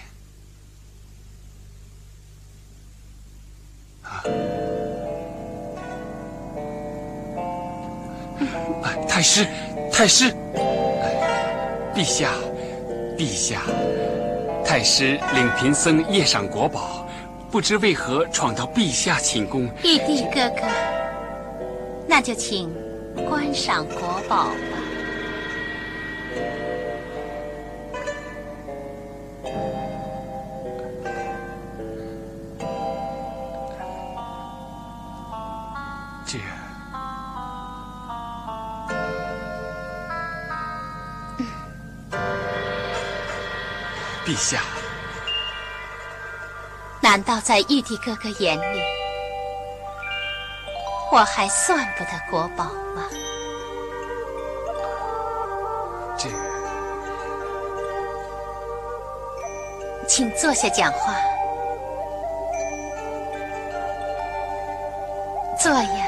[9.08, 9.46] 太师，
[9.92, 10.34] 太师，
[11.94, 12.30] 陛下，
[13.18, 13.62] 陛下，
[14.66, 17.08] 太师领贫僧夜赏国宝，
[17.52, 19.70] 不知为何闯到陛下寝宫。
[19.84, 20.68] 玉帝哥哥，
[22.08, 22.74] 那就请
[23.30, 24.48] 观赏国宝。
[44.34, 44.64] 陛下，
[47.02, 48.82] 难道在玉帝哥哥眼里，
[51.12, 52.64] 我还算不得国宝
[52.96, 53.08] 吗？
[56.18, 56.30] 这，
[60.08, 61.14] 请坐下讲话。
[65.60, 66.03] 坐呀。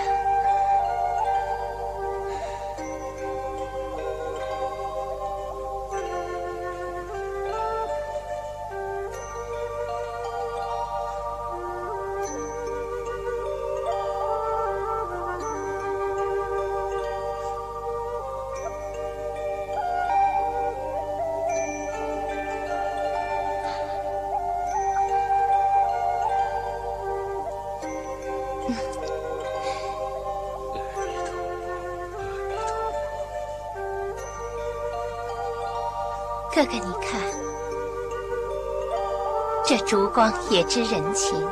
[40.26, 41.48] 这烛光也知人情，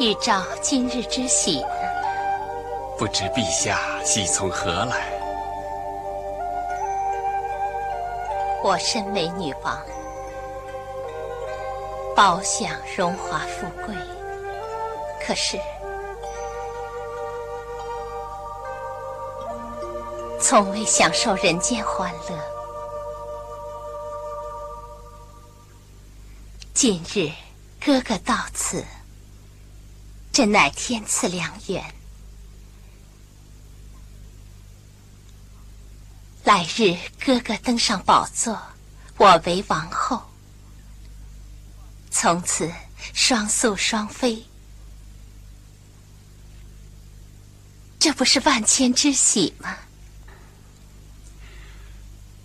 [0.00, 1.68] 预兆今日之喜呢。
[2.98, 5.12] 不知陛下喜从何来？
[8.62, 9.78] 我身为女王，
[12.16, 13.94] 饱享荣华富贵，
[15.24, 15.58] 可是
[20.40, 22.55] 从未享受人间欢乐。
[26.76, 27.32] 今日
[27.82, 28.84] 哥哥到此，
[30.30, 31.82] 真乃天赐良缘。
[36.44, 38.60] 来日哥哥登上宝座，
[39.16, 40.22] 我为王后，
[42.10, 42.70] 从此
[43.14, 44.44] 双宿双飞，
[47.98, 49.78] 这不是万千之喜吗？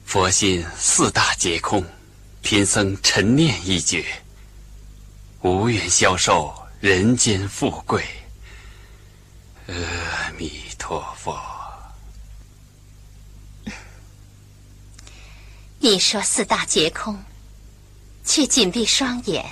[0.06, 1.86] 佛心四大皆空。
[2.42, 4.04] 贫僧陈念一绝，
[5.42, 8.04] 无缘消受人间富贵。
[9.68, 9.74] 阿
[10.38, 11.40] 弥陀佛。
[15.80, 17.24] 你说四大皆空，
[18.26, 19.46] 却紧闭双眼。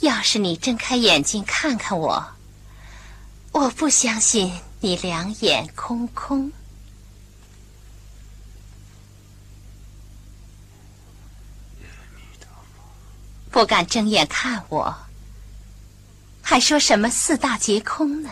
[0.00, 2.24] 要是你睁开眼睛看看我，
[3.52, 6.50] 我不相信你两眼空空。
[13.58, 14.96] 不敢睁眼看我，
[16.40, 18.30] 还说什么四大皆空呢？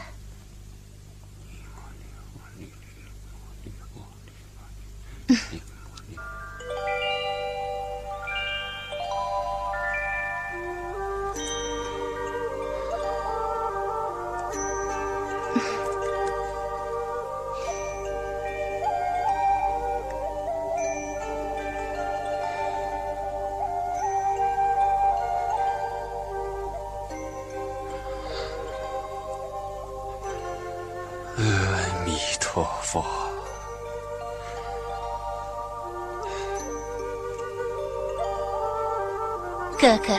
[39.78, 40.18] 哥哥，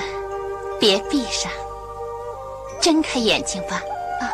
[0.79, 1.51] 别闭上，
[2.79, 3.81] 睁开眼睛吧，
[4.21, 4.29] 啊！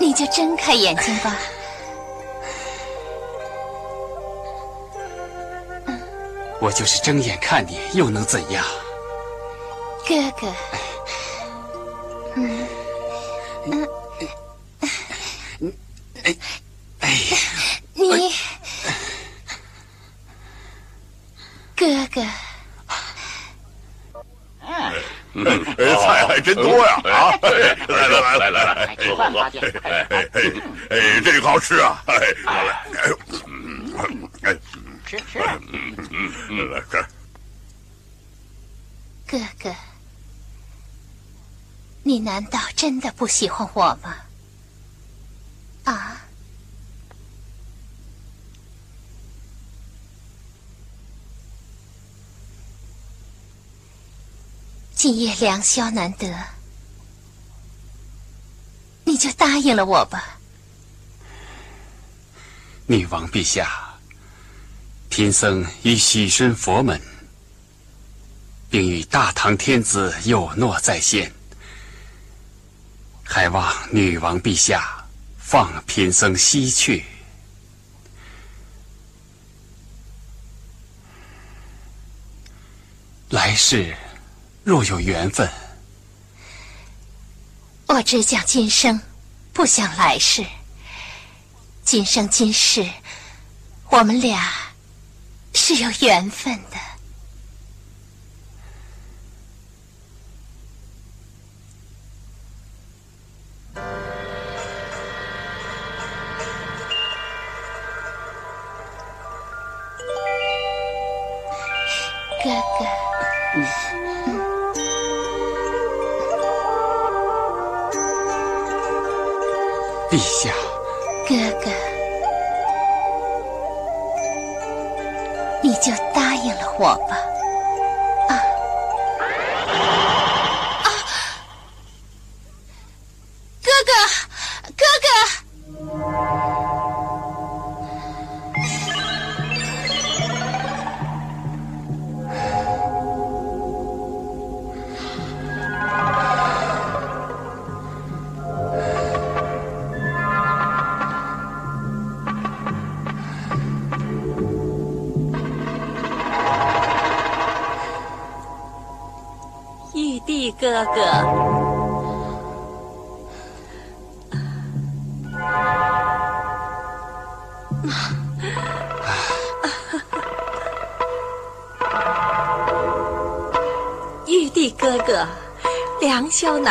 [0.00, 1.36] 你就睁开眼睛吧。
[6.60, 8.64] 我就是睁眼看你，又能怎样？
[10.06, 10.52] 哥哥，
[29.02, 29.88] 来来，喝喝喝！
[29.88, 30.18] 哎哎
[30.90, 32.02] 哎，这个好吃啊！
[32.06, 32.84] 哎，来，
[34.42, 34.54] 哎，
[35.06, 35.38] 吃吃，
[35.70, 35.96] 嗯
[36.50, 37.04] 嗯，来吃。
[39.26, 39.74] 哥哥，
[42.02, 44.16] 你难道真的不喜欢我吗？
[45.84, 46.18] 啊？
[54.94, 56.32] 今夜良宵难得，
[59.04, 60.38] 你就答应了我吧。
[62.86, 63.94] 女王陛下，
[65.08, 67.00] 贫僧已洗身佛门，
[68.68, 71.32] 并与大唐天子有诺在先，
[73.22, 75.06] 还望女王陛下
[75.38, 77.04] 放贫僧西去。
[83.30, 83.96] 来世
[84.64, 85.48] 若有缘分，
[87.86, 89.00] 我只讲今生，
[89.52, 90.44] 不想来世。
[91.84, 92.88] 今生今世，
[93.90, 94.50] 我们俩
[95.52, 96.91] 是有缘分的。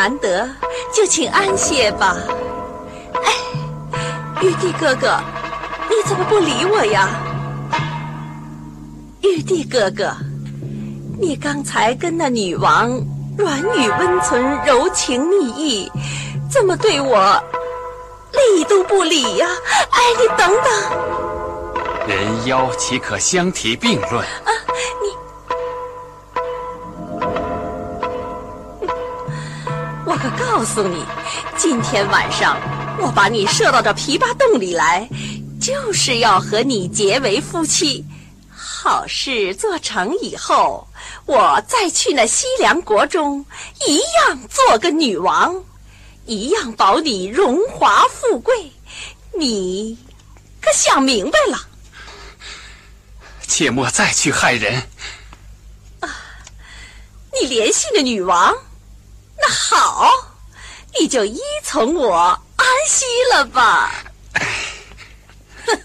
[0.02, 0.50] 难得，
[0.92, 2.16] 就请安歇吧。
[3.22, 3.32] 哎，
[4.40, 5.16] 玉帝哥哥，
[5.88, 7.08] 你怎么不理我呀？
[9.20, 10.12] 玉帝哥哥，
[11.20, 12.90] 你刚才跟那女王
[13.38, 15.88] 软语温存、柔情蜜意，
[16.50, 17.40] 怎么对我
[18.32, 19.46] 理都不理呀？
[19.92, 24.14] 哎，你等等，人妖岂可相提并论？
[24.16, 24.50] 啊，
[30.52, 31.02] 告诉你，
[31.56, 32.60] 今天晚上
[33.00, 35.08] 我把你射到这琵琶洞里来，
[35.58, 38.04] 就是要和你结为夫妻。
[38.54, 40.86] 好事做成以后，
[41.24, 43.42] 我再去那西凉国中，
[43.86, 45.54] 一样做个女王，
[46.26, 48.70] 一样保你荣华富贵。
[49.34, 49.96] 你
[50.60, 51.58] 可想明白了？
[53.48, 54.82] 切莫再去害人！
[56.00, 56.10] 啊
[57.40, 58.54] 你联系了女王，
[59.40, 60.10] 那好，
[60.98, 62.14] 你就依从我
[62.56, 64.04] 安息了吧。
[65.66, 65.80] 哼，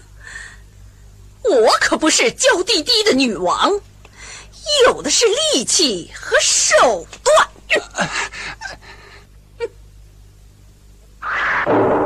[1.44, 3.72] 我可不是娇滴滴的女王，
[4.86, 7.48] 有的是力气和手段。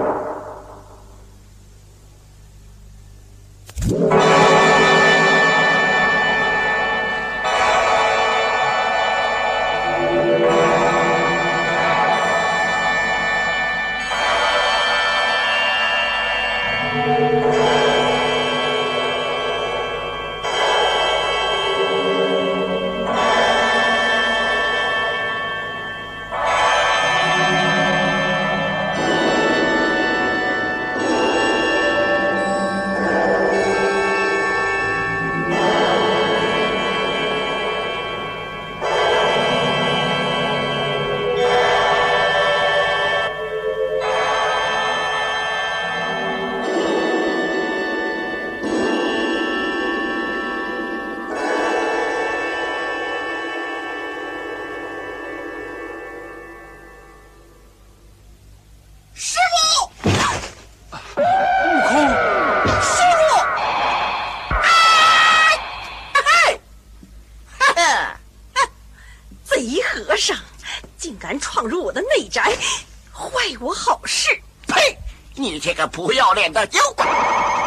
[75.83, 77.62] 个不要脸的妖怪！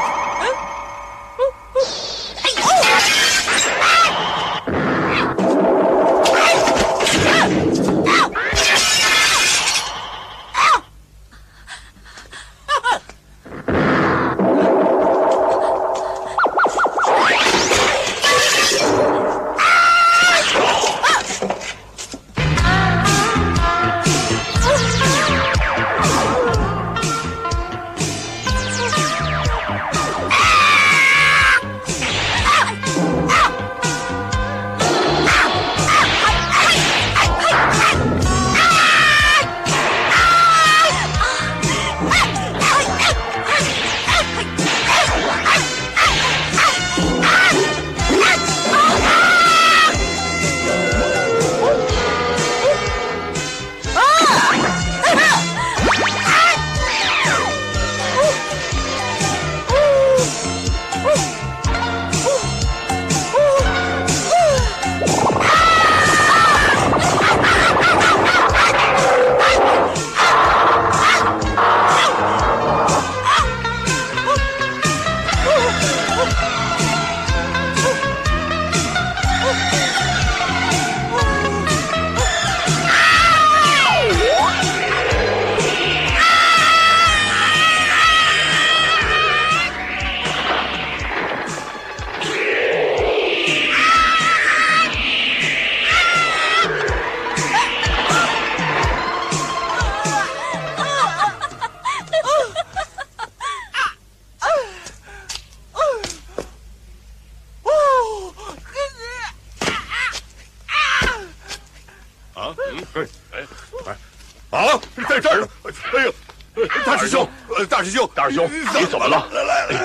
[117.85, 119.27] 师兄，大师兄，你怎么了？
[119.31, 119.77] 来来来，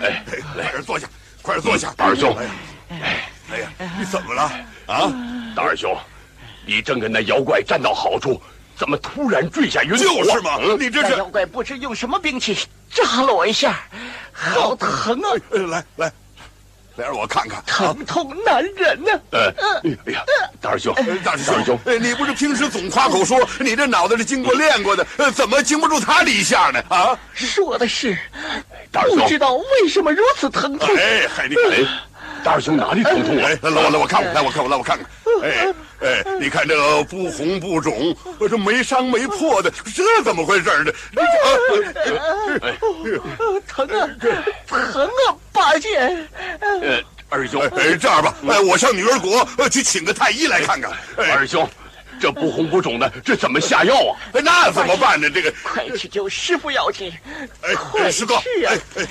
[0.00, 1.08] 哎哎，快点坐下，
[1.42, 2.36] 快点坐下，大师兄。
[2.88, 4.42] 哎呀，你怎么了？
[4.86, 5.12] 啊，
[5.56, 5.96] 大师兄，
[6.64, 8.40] 你正跟那妖怪站到好处，
[8.76, 9.96] 怎么突然坠下云头？
[9.98, 12.56] 就是嘛，你这是妖怪不知用什么兵器
[12.88, 13.80] 扎了我一下，
[14.32, 15.28] 好疼啊！
[15.50, 16.12] 来来。
[16.98, 19.10] 来让我看看，疼痛难忍呢。
[19.30, 19.54] 呃，
[20.06, 20.24] 哎呀，
[20.60, 26.82] 大师兄，大师兄，你不是平时总夸口说你这脑袋是经过练过的，怎么经不住他这一下呢？
[26.88, 28.18] 啊，说的是，
[28.90, 30.88] 大师兄，不知道为什么如此疼痛。
[30.96, 31.88] 哎，你看，
[32.42, 33.38] 大师兄哪里疼痛？
[33.38, 35.06] 哎，来我来我看看，来我看我来我看看。
[35.44, 38.16] 哎哎，你看这个不红不肿，
[38.48, 40.92] 这没伤没破的，这怎么回事呢？
[42.62, 42.72] 哎，
[43.66, 44.08] 疼啊，
[44.66, 45.34] 疼啊！
[45.52, 45.98] 八戒，
[46.60, 50.92] 呃，二兄，哎，这样吧，哎，我上女儿国去请个太医来看看。
[51.16, 51.68] 二兄，
[52.20, 54.14] 这不红不肿的，这怎么下药啊？
[54.44, 55.28] 那怎么办呢？
[55.28, 57.12] 这个，快去救师傅要紧。
[57.62, 59.06] 哎，快师哥，哎哎，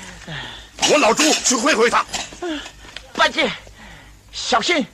[0.90, 2.02] 我老朱去会会他。
[3.14, 3.50] 八戒，
[4.32, 4.86] 小心。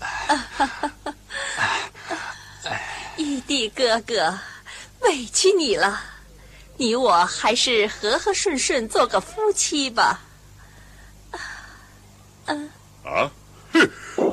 [3.16, 4.38] 玉帝哥哥，
[5.00, 6.00] 委屈你了，
[6.76, 10.20] 你我还是和和顺顺做个夫妻吧。
[12.46, 12.70] 嗯
[13.04, 13.30] 啊，
[13.72, 13.90] 哼！
[14.16, 14.24] 你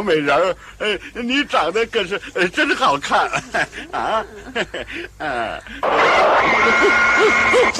[0.00, 3.28] 小美人儿，哎，你长得可是真好看
[3.92, 4.24] 啊！
[5.18, 5.60] 哎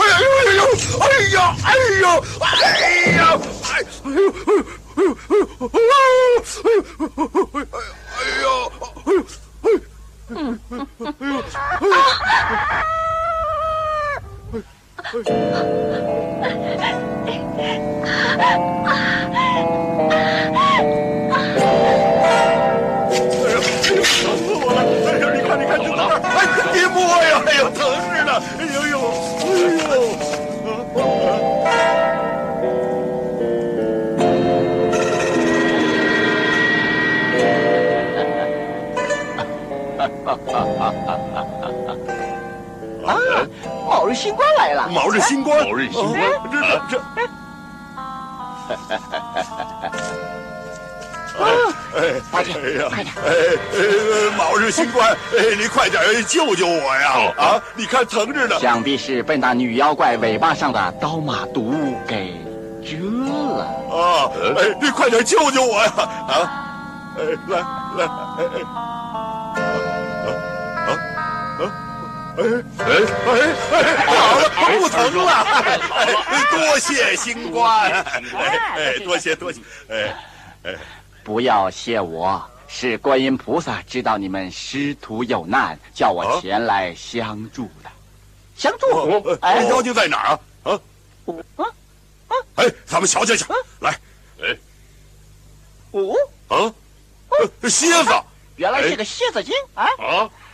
[0.07, 0.63] 呦哎呦
[1.01, 2.05] 哎呀哎呦
[2.41, 2.47] 哎
[2.81, 2.90] 呀
[46.51, 47.29] 这，这这。
[51.93, 52.53] 哎，八戒，
[52.89, 53.13] 快点！
[53.27, 53.31] 哎
[53.75, 53.79] 哎，
[54.37, 57.33] 卯日星官，哎，你快点救救我呀！
[57.37, 58.59] 啊，你看疼着呢。
[58.61, 62.41] 想必是被那女妖怪尾巴上的刀马毒给
[62.85, 63.65] 蛰了。
[63.91, 65.93] 啊，哎，你快点救救我呀！
[65.97, 66.33] 啊，
[67.19, 68.05] 哎，来来，
[68.39, 68.63] 哎哎，
[72.41, 72.47] 哎
[72.79, 72.91] 哎
[73.73, 75.45] 哎，好了，不疼了。
[75.45, 76.17] 好了，
[76.51, 77.91] 多谢星官，
[78.35, 80.17] 哎，多谢多谢，哎
[80.63, 80.75] 哎。
[81.23, 87.91] 不要谢我，是观音菩萨知道你们师徒有难，叫我前来相助的。
[88.57, 89.37] 相助？
[89.43, 90.41] 哎，妖精在哪儿啊？
[90.63, 90.81] 啊？
[91.57, 91.65] 啊？
[92.29, 92.35] 啊？
[92.57, 93.45] 哎，咱们瞧瞧去。
[93.81, 93.91] 来，
[94.43, 94.57] 哎，
[95.91, 96.15] 哦，
[96.49, 96.73] 啊，
[97.69, 98.11] 蝎子，
[98.57, 99.85] 原来是个蝎子精啊！
[99.99, 100.31] 啊！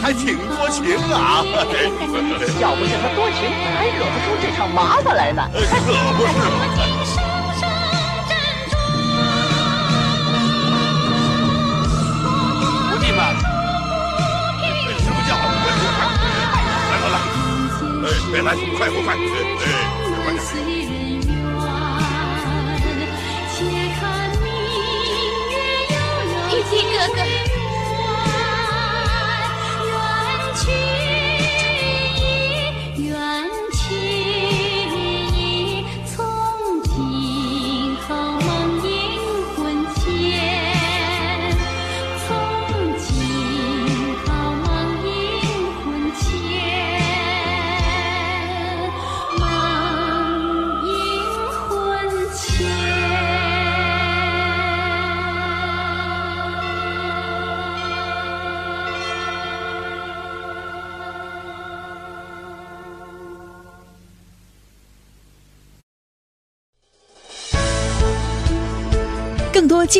[0.00, 1.42] 还挺多情啊。
[2.60, 5.42] 要不是他多情，还惹不出这场麻烦来呢。
[5.52, 6.48] 可不是嘛。
[12.90, 13.20] 徒弟们，
[14.98, 15.30] 什么叫
[16.90, 17.16] 来来来，
[18.04, 19.66] 哎，来，快快快，哎，